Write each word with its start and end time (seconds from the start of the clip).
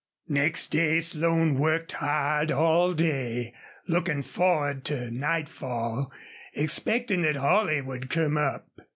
Next 0.29 0.71
day 0.71 0.99
Slone 0.99 1.53
worked 1.59 1.91
hard 1.91 2.51
all 2.51 2.93
day, 2.95 3.53
looking 3.87 4.23
forward 4.23 4.83
to 4.85 5.11
nightfall, 5.11 6.11
expecting 6.55 7.21
that 7.21 7.35
Holley 7.35 7.81
would 7.81 8.09
come 8.09 8.35
up. 8.35 8.67